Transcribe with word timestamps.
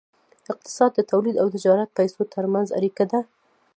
اقتصاد 0.51 0.91
د 0.95 0.99
تولید 1.11 1.35
او 1.41 1.47
تجارت 1.55 1.87
او 1.89 1.95
پیسو 1.99 2.21
ترمنځ 2.33 2.67
اړیکه 2.77 3.03
ده. 3.11 3.19